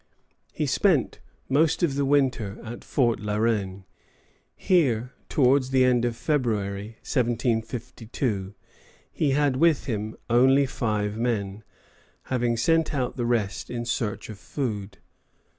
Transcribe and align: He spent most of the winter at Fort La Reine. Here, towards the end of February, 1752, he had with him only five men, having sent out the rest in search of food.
He 0.51 0.65
spent 0.65 1.19
most 1.47 1.83
of 1.83 1.93
the 1.93 2.05
winter 2.05 2.57
at 2.63 2.83
Fort 2.83 3.19
La 3.19 3.35
Reine. 3.37 3.85
Here, 4.55 5.13
towards 5.29 5.69
the 5.69 5.85
end 5.85 6.05
of 6.05 6.15
February, 6.15 6.95
1752, 7.07 8.55
he 9.11 9.31
had 9.33 9.57
with 9.57 9.85
him 9.85 10.15
only 10.27 10.65
five 10.65 11.17
men, 11.17 11.63
having 12.23 12.57
sent 12.57 12.95
out 12.95 13.15
the 13.15 13.27
rest 13.27 13.69
in 13.69 13.85
search 13.85 14.27
of 14.31 14.39
food. 14.39 14.97